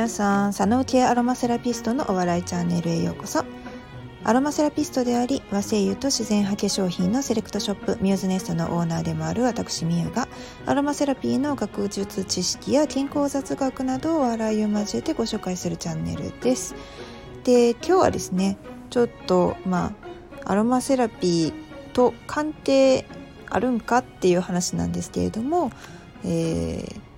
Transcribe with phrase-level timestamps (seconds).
[0.00, 3.44] 皆さん、佐野系アロマセラピストのお笑いチャンネルへようこそ。
[4.24, 10.26] アロマセラピストであり、和製油と自然派化粧品のセレクトショップ、ミューズネストのオーナーでもある私、みゆが、
[10.64, 16.74] アロマセラピーの学術知識や健康雑学などを笑いを交えてご紹介するチャンネルです。
[17.44, 18.56] で、今日はですね、
[18.88, 19.92] ちょっと、ま
[20.46, 21.52] あ、アロマセラピー
[21.92, 23.04] と鑑定
[23.50, 25.70] あるんかっていう話なんですけれども、
[26.24, 27.09] えー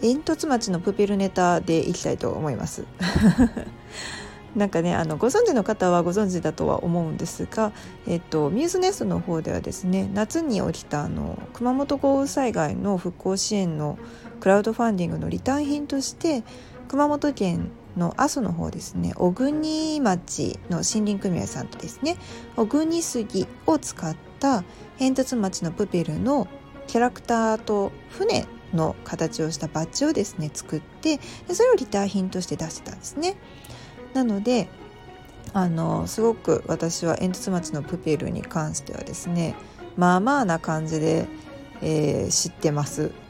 [0.00, 2.84] 煙突町のプペルネタでいきたいと思います。
[4.56, 7.70] なんかねあのご存知の方はご存知だとは思うんですが、
[8.06, 13.98] えっと、ミューズネストの方ではですね夏に起きたあの熊本豪雨災害の復興支援の
[14.40, 16.42] クラウドファンディングのリターン品として
[16.88, 22.16] 熊本県の阿蘇の方ですね小国町の森林組合さんとですね
[22.56, 24.64] 小国杉を使った
[24.98, 26.48] 煙突町のプペルの
[26.86, 33.36] キャラクターと船の形をしたバッジをですね作ってでそれをリター品として出してたんですね。
[34.14, 34.68] なので
[35.54, 39.54] あのすごく私は煙突町のプペルに関してはですね
[39.96, 41.26] まあまあな感じで、
[41.82, 43.12] えー、知ってます。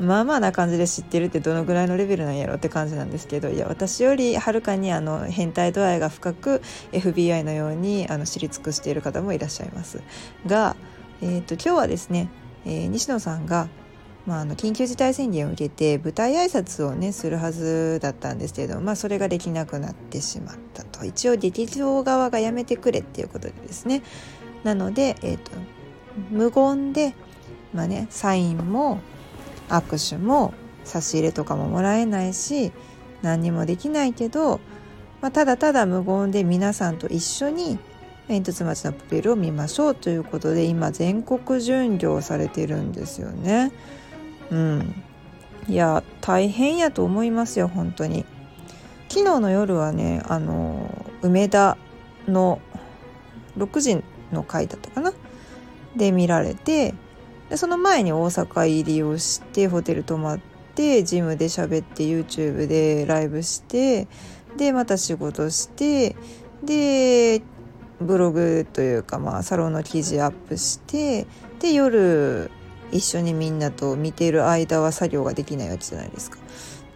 [0.00, 10.02] まあまあな感じで知ってるってどのぐらいのレベルなんやろって感じなんですけどいや私よりはるかにあの変態度合いが深く FBI のようにあの知り尽くしている方もいらっしゃいます
[10.46, 10.74] が、
[11.22, 12.28] えーと、今日はですね、
[12.64, 13.68] えー、西野さんが
[14.26, 24.02] まあ、あの緊急事態宣言を受けて舞台挨拶をねするはずだったんですけれど、まあ、それができなくなってしまったと一応劇場側がやめてくれっていうことでですね
[24.62, 25.50] なので、えーと、
[26.30, 27.14] 無言で、
[27.74, 29.00] まあね、サインも
[29.68, 32.72] 握手も差し入れとかももらえないし
[33.20, 34.60] 何にもできないけど、
[35.20, 37.78] まあ、ただただ無言で皆さんと一緒に
[38.28, 43.70] 煙突町のプペルを見ましょうということで今全国巡業されてるんですよね。
[44.50, 45.02] うん。
[45.66, 48.24] いや大変やと思いますよ本当に。
[49.08, 51.76] 昨日の夜はねあの梅田
[52.26, 52.60] の
[53.56, 55.12] 6時の回だったかな？
[55.96, 56.94] で見られて
[57.48, 60.40] でその前に大阪入りをしてホテル泊まっ
[60.74, 64.08] てジムで喋って YouTube でライブして
[64.56, 66.16] でまた仕事して
[66.64, 67.42] で
[68.00, 71.26] ブログというかまあサロンの記事アップして
[71.60, 72.50] で夜
[72.94, 76.38] 一緒にみんなと見てる間は作業ができないわけじゃないですか。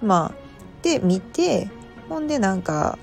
[0.01, 1.69] まあで見て
[2.09, 2.99] ほんでなんか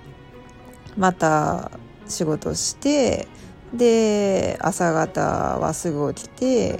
[0.97, 1.71] また
[2.07, 3.27] 仕事して
[3.73, 5.21] で朝方
[5.59, 6.79] はすぐ起きて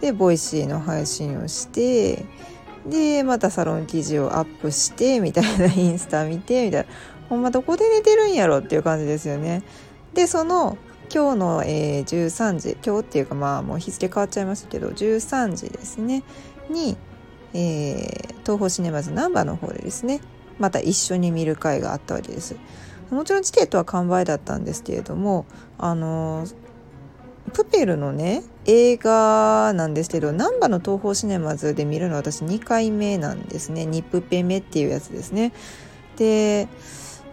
[0.00, 2.24] で Voicy の配信をして
[2.86, 6.88] でまたサロン記事をアップしてみたいなインスタ見てみたいな
[7.28, 9.64] ほんまどこで寝てるんやろっていう感じですよね。
[10.14, 10.78] でその
[11.12, 16.22] 今日の、えー、13時今日っていうかまあもう日付変わっちゃいましたけど13時ですね
[16.68, 16.96] に、
[17.54, 20.20] えー、 TOHOシネマズなんばの方でですね
[20.58, 22.56] また一緒に見る会があったわけです。
[23.10, 25.46] もちろんチケットは完売だったんですけれども
[25.78, 26.46] あの
[27.54, 35.52] プペルのね映画なんですけど難波の東宝シネマズで見るのは私2回目なんですねニプペメっていうやつですね
[36.16, 36.68] で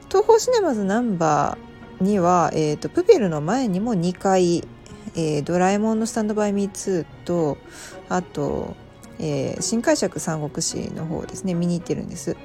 [0.07, 4.63] 東宝シネマズナンバーには、えーと、プペルの前にも2回、
[5.15, 7.57] えー、ドラえもんのスタンドバイミー2と
[8.09, 8.75] あと、
[9.19, 12.35] えー、新解釈三国志の方ですね見に行ってるんです。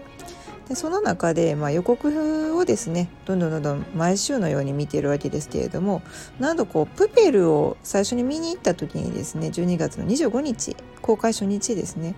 [0.70, 6.00] でその中で、まあ、予告をですねどんどんどんどん毎週のように見てるわけですけれども
[6.38, 12.14] なんとこうプペルを最初に見に行った時にですね12月の25日公開初日ですね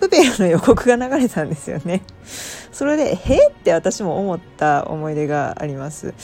[0.00, 2.02] プペルの予告が流れたんですよね。
[2.72, 6.14] それで、へって私も思った思い出があります。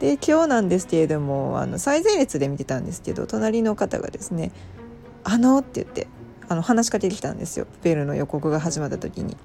[0.00, 4.50] で、今日なんですけれども、あの、最前列で見てたんですけど、隣の方がですね、
[5.22, 6.08] あのって言って、
[6.48, 7.66] あの、話しかけてきたんですよ。
[7.66, 9.36] プペルの予告が始まった時に。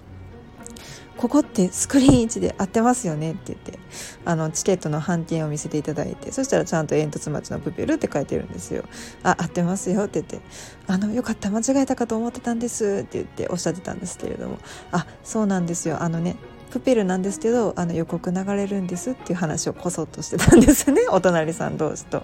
[1.17, 3.79] ここってスクリーン位置で合ってますよねって言って
[4.25, 8.83] あのチケットの半券を見せていただいてそしたらちゃんと煙突町のプペルって書いてるんですよ。
[9.23, 10.41] あ合ってますよって言って
[10.87, 14.59] あのよかった間違えたかと思ってたんですって言っておっしゃってたんですけれども
[14.91, 16.01] あそうなんですよ。
[16.01, 16.35] あのね
[16.71, 21.01] プペルなんですけどあの予告流れるんですっていう話をこそっとしてたんですね。
[21.11, 22.23] お隣さん同士と。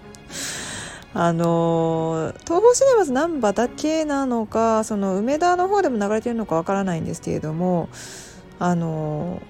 [1.14, 7.90] あの東宝シネマズ難波だけなのかその梅田の方でも流れてるのかわからないんですけれども
[8.62, 9.42] あの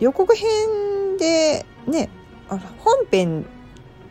[0.00, 2.10] 予告編でね
[2.48, 3.46] あ本編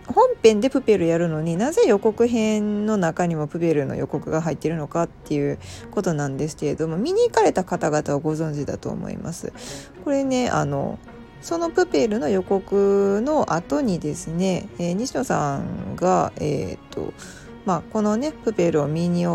[0.08, 5.60] 本編でプペルやるのになぜ予告編の中にもプペルの予告が入ってるのかっていう
[5.92, 9.52] ことなんですけれども見に行かれた方々はご存知だと思います。
[10.06, 10.98] これねあの
[11.42, 17.14] そのプペルの予告の後にですね、えー、西野さんが、えーと
[17.66, 19.26] まあ、このねプペルを見に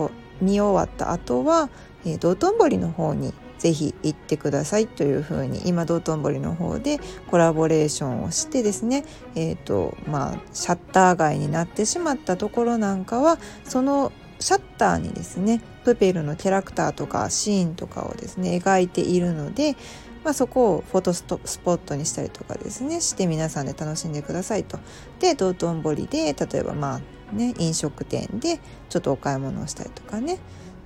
[0.40, 1.68] 見終わった後は、
[2.06, 6.98] えー、道頓堀の方にぜひ行ってくださいというふうに今道頓堀の方で
[7.30, 9.04] コラボレーションをしてですね
[9.34, 19.76] えっ、ー、とまあシャッター街になってしまったところなんかはそのシャッターにですねプペルのキャラクターとかシーンとかをですね描いているので、
[20.24, 24.78] まあ、そこをフォトスポットにしたりとかですねして皆さんで楽しんでくださいと。
[25.20, 27.02] で道頓堀で例えばま
[27.32, 28.58] あね飲食店で
[28.88, 30.38] ちょっとお買い物をしたりとかね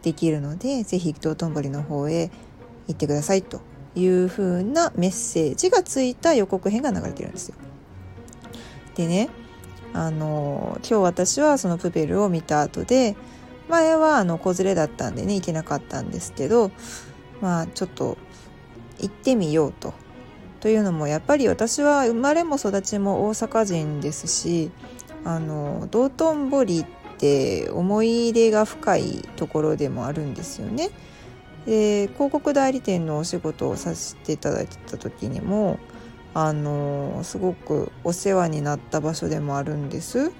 [0.02, 2.30] できるので是非道頓堀の方へ
[2.88, 3.60] 行ってくださいと
[3.94, 7.56] いう風なメッセージがついた予告編が流れてるんですよ。
[8.96, 9.28] でね
[9.92, 13.16] あの今日私はそのプペルを見た後で
[13.68, 16.70] 前はあの子連れだったんでね行けなかったんですけど
[17.40, 18.18] まあちょっと
[19.00, 19.94] 行ってみようと。
[20.60, 24.70] というのもやっぱり私は生まれも育ちも大阪人ですし
[25.22, 26.86] あの道頓堀っ
[27.18, 30.90] て思い入れが深いところでもあるんですよね。
[31.66, 35.78] で広告代理店のお仕事をさせていただいた時にも
[36.34, 40.32] あのすごくお世話になった場所でもあるんです。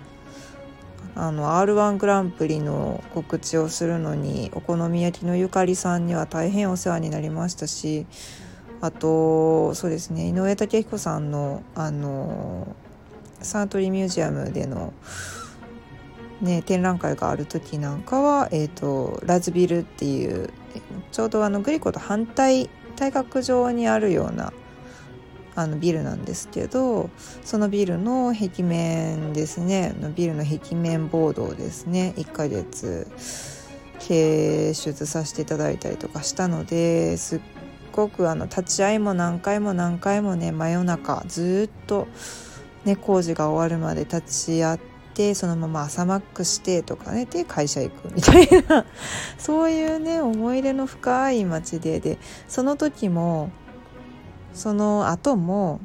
[1.17, 8.05] あの R1 グランプリの告知をするのにお好み焼きのゆかりさんには大変お世話になりましたし
[8.81, 12.67] あとそうですね井上武彦さんのあの
[13.41, 14.93] サントリーミュージアムでの
[16.41, 20.50] ね、展覧会がある時なんかは、えーと、ラズビルっていう
[21.11, 24.53] ちょうどあのグリコと反対対角上にあるような
[25.56, 27.11] あのビルなんですけど
[27.44, 33.06] そのビルの壁面ですねビルの壁面ボードをですね1ヶ月
[34.00, 37.41] 掲出させていただいたりとかしたのですっ
[37.93, 42.09] ごくあの立ち会いも何回も何回もね真夜中ずっと、
[42.85, 44.94] ね、工事が終わるまで立ち会って。
[45.14, 48.84] てそのまま朝マックしてとかねで会社行くみたいな。
[49.38, 52.00] そういうね思い入れの深い街で。
[52.00, 52.19] で
[52.49, 53.50] その時も
[54.52, 55.81] その後も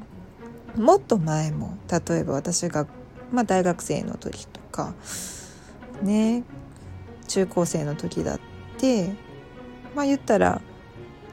[0.76, 2.88] もっと前も例えば私が、
[3.32, 4.94] まあ、大学生の時とか
[6.02, 6.44] ね
[7.28, 8.40] 中高生の時だっ
[8.78, 9.14] て
[9.96, 10.62] まあ言ったら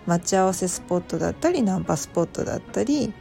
[0.07, 3.13] 待ち合わせスポットだったりナンパスポットだったり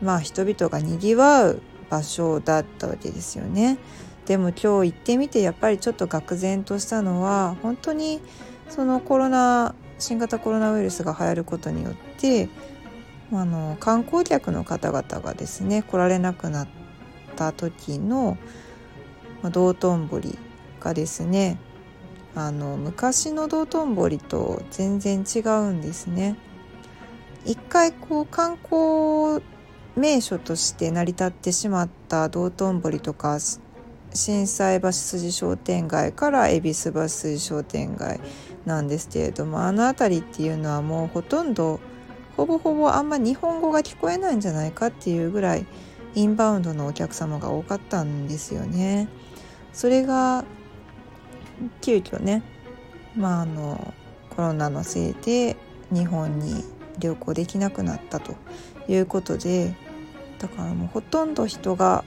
[0.00, 3.78] まあ人々がにぎわう場所だったわけですよね。
[4.26, 8.20] でも今日行ってみてやっぱりちょっと愕然としたのは本当に
[8.68, 12.48] そのコロナ新型コロナウイルスが流行ることによって
[13.32, 16.68] あの観光客の方々がですね来られなくなっ
[17.36, 18.36] た時の
[19.52, 20.38] 道頓堀
[20.80, 21.58] がですね
[22.34, 26.36] あの昔の道頓堀と全然違うんですね。
[27.46, 29.40] 一回こう観光
[29.96, 33.38] 名所として成り立ってしまった道頓堀とか
[34.12, 38.20] 心斎橋筋商店街から恵比寿橋筋商店街
[38.66, 41.80] なんですけれどもあの辺りっていうのはもうほとんど
[42.36, 45.66] ほぼほぼあんま日本語が聞こえないんじゃないかっていうぐらい
[46.14, 49.08] インバウンドのお客様が多かったんですよね。
[49.72, 50.44] それが
[51.80, 52.42] 急遽ね
[53.14, 53.94] まああの
[54.34, 55.56] コロナのせいで
[55.90, 56.64] 日本に
[56.98, 58.34] 旅行できなくなったと
[58.88, 59.74] いうことで
[60.38, 62.04] だからもうほとんど人が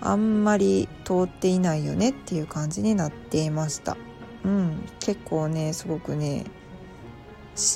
[0.00, 3.96] あんまり通っていないよねっていう感じになっていました。
[4.44, 4.84] うん。
[5.00, 6.44] 結構ねすごくね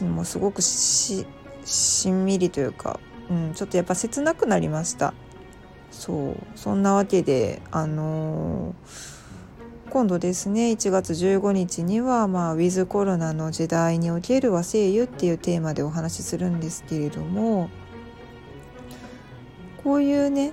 [0.02, 1.26] もうすごくし
[1.64, 5.14] しんみりというか、うん、ちょっとやっぱ切なくなりました。
[5.90, 6.36] そう。
[6.54, 17.68] そんなわけであのー、今度ですね1月15日には、まあ、ウィズコロナの時代における和声優っていうテーマでお話しするんですけれども
[19.84, 20.52] こういうね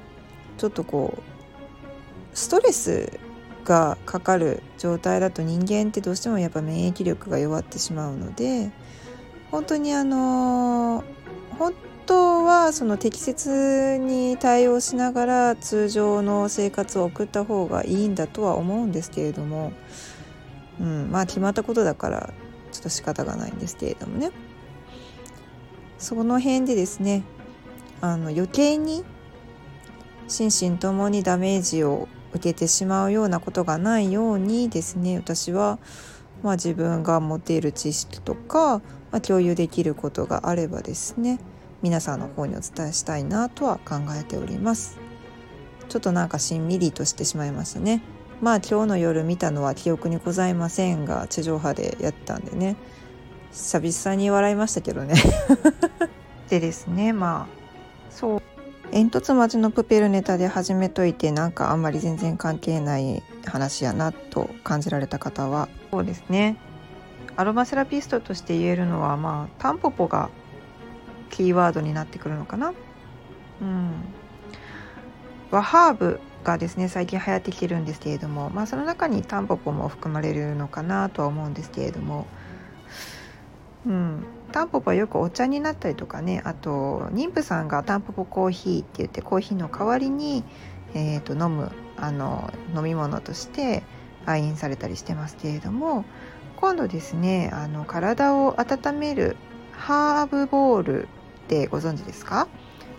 [0.58, 3.20] ちょっとこうストレス
[3.64, 8.72] がかかる状態だと人間ってどうしてもやっぱ免疫力が弱ってしまうので
[9.52, 11.04] 本当にあの
[11.58, 11.74] 本
[12.06, 19.74] 当はその適切に対応しながら通常の生活を送った方がいいんだとは思うんですけれども、
[20.80, 22.34] うん、まあ決まったことだから
[22.72, 24.32] ちょっと仕方がないんですけれどもね。
[26.00, 27.24] その辺でですね
[28.00, 29.04] あの余計に
[30.30, 35.18] 心身ともにダメージを受けてしまうようなことがないようにですね。
[35.18, 35.80] 私は、
[36.44, 38.80] まあ、自分が持っている知識とか、
[39.12, 41.40] まあ、共有できることがあればですね
[41.82, 45.00] 皆さんの方にお伝えしたいなとは考えております。
[45.90, 48.04] ちょっとなんかしんみりとしてしまいましたね。
[48.42, 52.76] まあ今日の夜見たのは記憶にございませんが地上波でやったんでね。
[53.52, 55.16] 久々に笑いましたけどね。
[56.50, 57.60] でですねまあ
[58.12, 58.49] そう。
[58.92, 65.70] 煙突町のプペルネタで始めといてなんかあんまり全然関係ない話やなと感じられた方は。
[65.92, 66.58] そうですね。
[67.36, 70.30] アロマセラピストとして言えるのはまあタンポポが
[71.30, 72.74] キーワードになってくるのかな。
[73.62, 73.92] うん、
[75.52, 82.26] 和ハーブがですね最近流行ってきてるんですけれども、まあ、その中にタンポポも含まれるのかなとは思うんですけれども、
[83.86, 90.44] うん、タンポポはよくお茶になったりとかねあと妊婦さんがタンポポコーヒーって言ってコーヒーの代わりに、
[90.94, 93.84] えー、と飲むあの飲み物として
[94.26, 96.06] 愛飲されたりしてますけれども
[96.58, 99.38] 今度ですねあの体を温める
[99.72, 101.08] ハーブボールっ
[101.48, 102.48] てご存知ですか？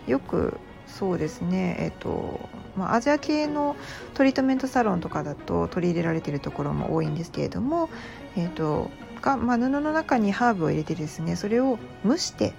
[0.07, 3.75] よくそうですねえっ、とまあ、アジア系の
[4.13, 7.89] トリートメントサロンとかだと取り入れられてるところも多いんですけれども、
[8.37, 8.89] えーと
[9.21, 12.53] が、まあ、布の中にハーブを入れてですねそれを蒸して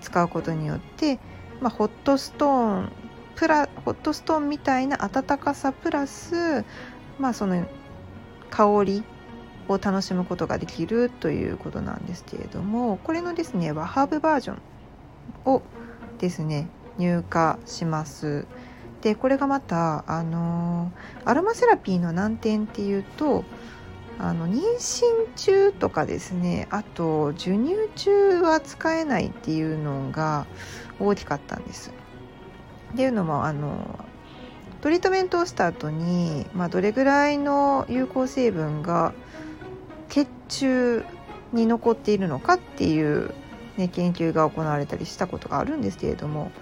[0.00, 1.18] 使うことによって、
[1.60, 2.92] まあ、ホットストーン
[3.36, 6.64] プラホットストーンみたいな温かさプラス、
[7.18, 7.66] まあ、その
[8.50, 9.04] 香り
[9.68, 14.58] を楽しむことができるということなんですけれどもこれのですねハーブバージョン
[15.46, 15.62] を
[16.18, 16.68] ですね
[16.98, 18.46] 入荷します。
[19.00, 20.90] でこれがまたあの
[21.26, 23.44] アロマセラピーの難点っていうと
[24.18, 30.46] あの妊娠中とかですねあと授乳中は使えないっていうのが
[31.00, 31.92] 大きかったんです。
[32.92, 33.98] っていうのもあの
[34.80, 39.14] トリートメントをした後に、まあ、どれぐらいの有効成分が
[40.08, 41.04] 血中
[41.52, 43.34] に残っているのかっていう、
[43.76, 46.52] ね、研究が行われたりしたことがあるんですけれども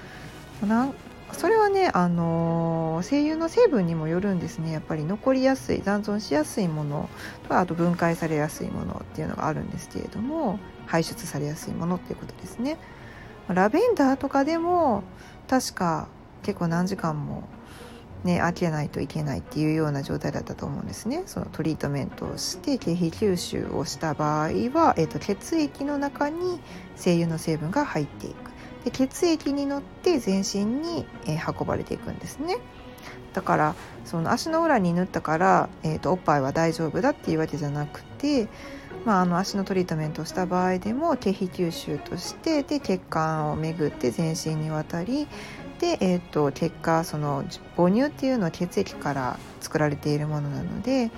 [0.65, 0.93] な
[1.33, 4.71] それはね、あのー、精油の成分にもよるんですね。
[4.71, 7.09] やっぱり残りやすい残存しやすいもの
[7.49, 12.79] とあと分解されやすいものっていうのがあるんですけれども排出されやすいものっていうことですね。
[13.49, 15.03] ラベンダーとかでも
[15.49, 16.09] 確か
[16.43, 17.45] 結構何時間も
[18.25, 21.25] ね、開けないといけないっていうような状態だったと思うんですね。
[21.27, 26.61] そのトリートメントをして経費吸収をした場合は、えーと血液の中に
[26.95, 28.52] 精油の成分が入っていく。
[28.85, 32.59] で血液に乗って全身に、えー、運ばれていくんですね。
[33.33, 33.75] だから
[34.05, 38.49] その足の裏に塗ったから、えーと、おっぱいは大丈夫だっていうわけじゃなくて、
[39.05, 45.27] まあ、あの足のトリートメントをした場合でも経費吸収としてで血管を巡って全身に渡り
[45.79, 47.45] で、えーと結果その
[47.77, 51.11] 母乳っていうのは血液から作られているものなので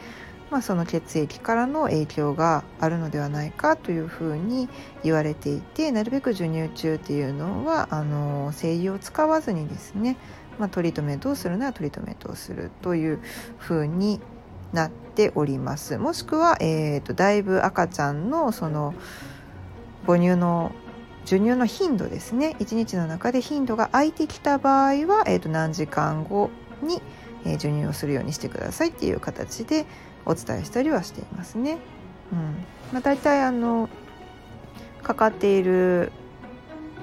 [0.55, 4.69] まあ、その血液からの影響があるのではないかというふうに
[5.03, 10.17] 言われていてなるべく授乳中っていうのはあの精油を使わずにですね、
[10.61, 13.19] まあ、トリートメントをするならトリートメントをするという
[13.59, 14.21] ふうに
[14.73, 15.99] なっております。
[15.99, 18.95] もしくは、えーと、だいぶ赤ちゃんのその
[20.07, 20.71] 母乳の
[21.25, 27.03] 授乳の頻度ですね1日の中で頻度が空いてきた場合は、えーと何時間後に、
[27.45, 29.85] えー、授乳をするようにしてくださいっていう形で
[30.27, 31.79] お伝えしたりはしていますね。
[32.33, 32.39] うん
[32.93, 33.89] まあ、大体あの
[35.03, 36.13] かかっている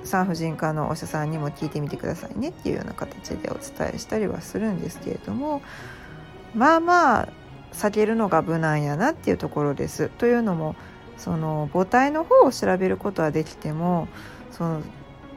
[0.04, 5.62] 産婦人科のお医者さんにも聞いてみてくださいねっていうような形でお伝えしたりはするんですけれども
[6.56, 7.30] まあまあ
[7.74, 10.10] 避けるのが無難やなっていうところです。
[10.18, 10.76] というのも
[11.18, 14.08] その母体の方を調べることはできても
[14.52, 14.82] その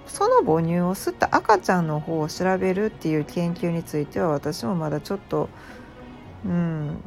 [0.06, 5.48] その母乳を吸った赤ちゃんの方を調べるっていう研究については私もまだちょっと
[6.44, 7.02] うん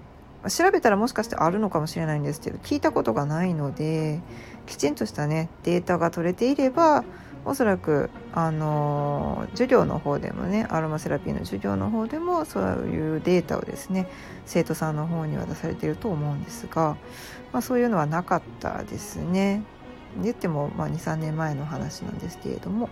[0.49, 4.21] 調べたらもしかしてあるのかもしれないんですけど聞いたことがないので
[4.65, 7.03] きちんとしたねデータが取れていれば
[7.45, 14.09] おそらくあの授業の方でもねアロマセラピーの授業の方でもそういうデータをですね
[14.45, 16.97] 生徒さんの方には出されていると思うんですが、
[17.53, 19.63] まあ、そういうのはなかったですね。
[20.21, 22.89] 言っても、まあ、23年前の話なんですけれども。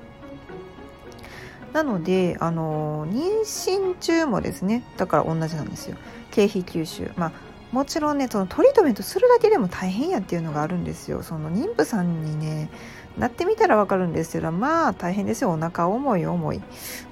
[1.76, 5.98] なのであの妊娠中もですねだから同じなんですよ。
[6.32, 7.12] 経費吸収。
[7.18, 7.32] まあ
[7.76, 11.24] もちろんねそのトリートメントするだけでも大変やっていうのがあるんですよ。
[11.24, 12.70] その妊婦さんにね
[13.18, 15.52] なってみたらわかるんですけどまあ大変ですよ。
[15.52, 16.62] お腹重い重い。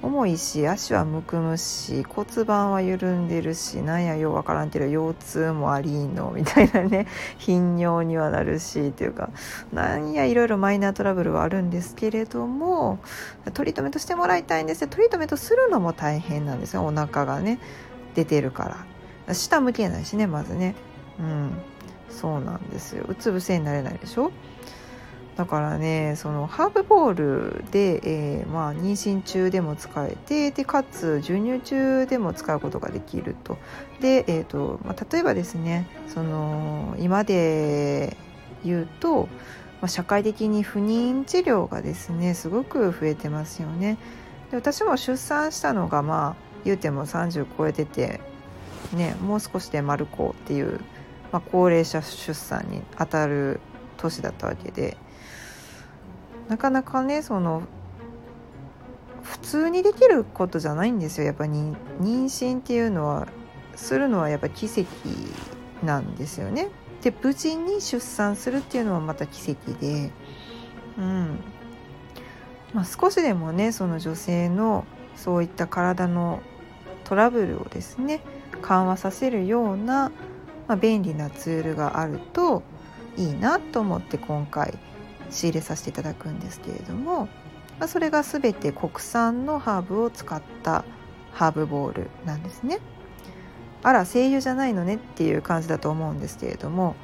[0.02, 7.08] 重いし足はむくむし骨盤は緩んでるしなんやようわからんけど腰痛もありんのみたいなね
[7.40, 9.32] 頻尿にはなるしっていうか
[9.74, 13.00] なんやいろいろマイナートラブルはあるんですけれども
[13.54, 14.88] トリートメントしてもらいたいんですよ。
[14.88, 16.86] トリートメントするのも大変なんですよ。
[16.86, 17.60] お腹がね
[18.16, 18.93] 出てるから。
[19.32, 20.76] 下向けないしねまずね。
[21.20, 21.52] うん。
[22.10, 23.06] そうなんですよ。
[23.08, 24.32] うつ伏せになれないでしょ？
[25.36, 27.14] だからねそのハーブボー
[27.56, 33.58] ルで、えー、まあ、妊娠中でも使えてでかつ授乳中でも使うことができると。
[34.00, 38.16] で、えーとまあ、例えばですねその今で
[38.64, 39.28] 言うと、
[39.82, 43.98] まあ、社会的に不妊治療がですねすごく増えてますよね。
[44.52, 48.22] で私も出産したのがまあ言うても30超えてて、
[48.92, 50.80] ね、もう少しで丸子っていう、
[51.32, 53.60] まあ、高齢者出産にあたる
[53.98, 54.98] 年だったわけで
[56.50, 57.64] なかなかねその
[59.24, 61.76] 普通にできることじゃないんですよやっぱり妊
[62.26, 63.28] 娠っていうのは
[63.76, 64.86] するのはやっぱ奇跡
[65.84, 66.70] なんですよね。
[67.02, 70.12] で無事に出産するっていうのはまた奇跡で、
[70.98, 71.40] うん
[72.74, 74.86] まあ、少しでもねその女性の
[75.16, 76.42] そういった体の
[77.04, 78.22] トラブルをですね
[78.64, 80.12] 緩和させるような、
[80.68, 82.64] まあ、便利なツールがあると
[83.18, 84.80] いいなと思って今回
[85.30, 87.28] 仕入れさせていただくんですけれども、
[87.80, 90.86] まあ、それが全て国産のハーブを使った
[91.32, 92.80] ハーブボールなんですね。
[93.84, 96.96] あら声優じゃないのねっていう感じだと思うんですけれども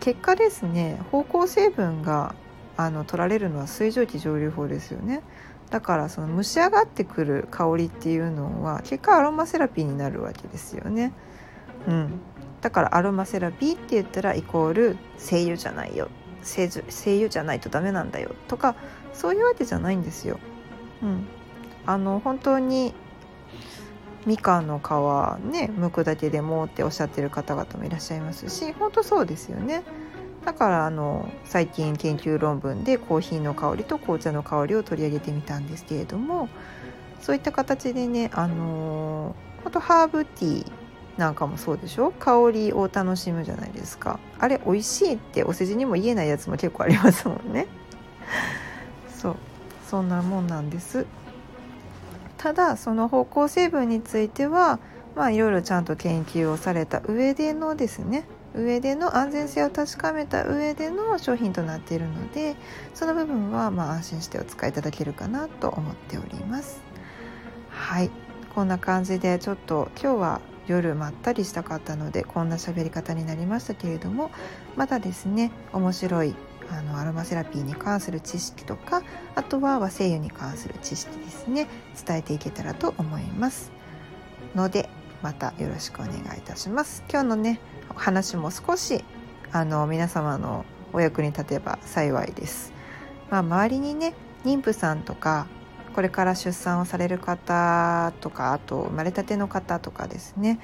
[0.00, 2.34] 結果ですね芳香成分が
[2.76, 5.22] あの取られるのは水蒸気蒸留法ですよね
[5.70, 11.12] だからその蒸し上がってくる香りっていうのは結果アロマセラピーになるわけですよね。
[11.86, 12.20] うん、
[12.60, 16.08] だからアロマセラピーって言ったらイコール声優じゃないよ
[16.42, 18.74] 声優じゃないとダメなんだよとか
[19.12, 20.38] そういうわけじゃないんですよ。
[21.02, 21.26] うん、
[21.86, 22.94] あの本当に
[24.26, 24.82] みかんの皮
[25.50, 29.82] ね剥くだけでもっておっしゃってる方々もいらっしゃいますし本当そうですよね。
[30.44, 36.48] だからあの最近研究論文でコーヒーの香りと紅茶の香りを取り上げてみたんですけれども
[37.20, 40.72] そういった形でねあのあとハーブティー
[41.18, 42.12] なんかもそうでしょ？
[42.12, 44.18] 香りを楽しむじゃないですか。
[44.38, 47.66] あれ美味しいってお世辞にも言えないやつも結構ありますもんね。
[49.14, 49.36] そう。
[49.86, 51.04] そんなもんなんです。
[52.38, 54.78] ただその芳香成分については
[55.14, 62.56] まあいろいろちゃんと研究をされた上でのですね上での安全性を確かめた上での商品となっているので
[62.94, 66.82] その部分はま安心してお使いいただけるかなと思っております。
[67.68, 68.10] はい。
[68.54, 74.30] こんな感じでちょっと今日は夜まったりしたかったのでこんな喋り方になりましたけれども
[74.76, 76.34] またですね面白い
[76.70, 79.02] あのアロマセラピーに関する知識とか
[79.34, 81.66] あとは和精油に関する知識ですね
[82.06, 83.72] 伝えていけたらと思います。
[84.54, 84.88] ので
[85.22, 87.04] またよろしくお願いいたします。
[87.10, 87.60] 今日のね
[87.94, 89.04] 話も少し
[89.52, 92.72] あの皆様のお役に立てば幸いです。
[93.30, 95.46] まあ、周りにね妊婦さんとか
[95.94, 100.60] これから出産をされる方とかあと生まれたての方とかですね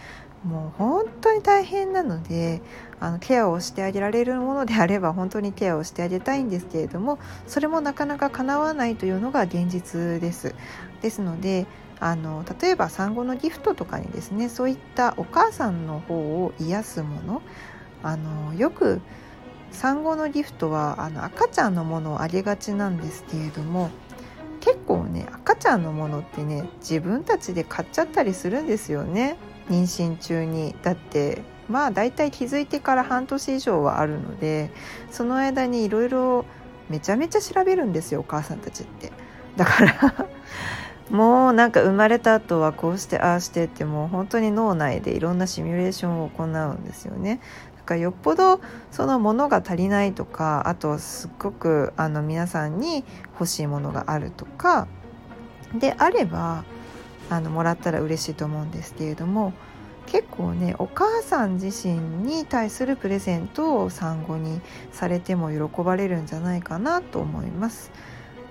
[0.47, 2.63] もう本当に大変なので
[3.01, 10.55] あのケアをしてあげられるものであれば本当にケアをしてあげたいんですけれどもそれもなかなか叶わないというのが現実です。
[11.03, 11.67] ですので
[11.99, 17.43] あの例えば産後のギフトとかにですねそういったお母さんの方を癒すもの
[18.03, 19.01] あのよく
[19.73, 23.91] 産後のギフトはあの赤ちゃんのものをあげがちなんですけれども
[24.61, 29.37] 結構ね赤ちゃんのものってね自分たちで買っちゃったりするんですよね
[29.69, 34.71] 妊娠中にだってまあ大体気づいてから半年以上はあるので
[35.11, 36.45] その間にいろいろ
[36.89, 39.13] めちゃめちゃ調べるんですよお母さんたちって
[39.57, 40.27] だから
[41.11, 47.41] もうなんか生まれた後はこうしてああしてってもう本当に脳内でいろんなシミュレーションを行うんですよね。
[47.77, 54.89] だからよっぽどそのものが足りないとかあとすっごくあの皆さんに欲しいものがあるとか
[55.73, 56.65] であれば
[57.31, 59.53] あのもらったら嬉しいと思うんですけれども
[60.07, 64.61] 結構ねお母さん自身に対するプレゼントを産後に
[64.93, 67.91] されても喜ばれるんじゃないかなと思います。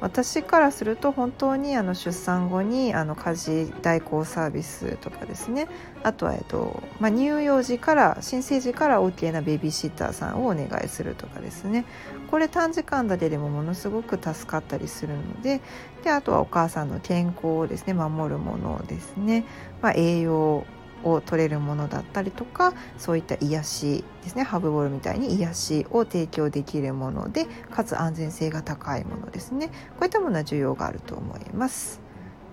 [0.05, 5.67] 私からすると本当にあの出産後にあの家事代行サービスとかですね。
[6.03, 11.85] あとは、えっとまあ、乳幼児から新生児から OK なベビーシッターさんをお願いするとかですね。
[12.29, 15.61] これ短時間だけでもものすごく助かったりするので
[16.03, 17.95] であとはお母さんの健康をですね。
[17.95, 19.43] 守るものですね、
[19.81, 20.65] まあ、栄養
[21.03, 29.67] を取れるものだったりとかそういった癒しですねハーブボールみたいに癒しを提供できるものでかつ安全性が高いものですね。
[29.67, 32.01] こういったものは需要があると思います。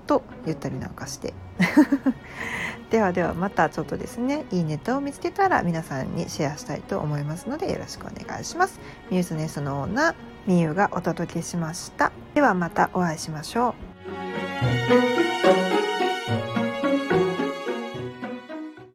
[0.07, 1.35] と言ったりなんかして。
[2.91, 8.81] ではではまたちょっとですねいいネタを見つけたら皆さんにシェアしたいと思いますのでよろしくお願いします。
[9.11, 10.15] ミューズネスのオーナー
[10.47, 12.13] みゆがお届けしました。
[12.35, 13.75] ではまたお会いしましょ
[15.49, 15.52] う。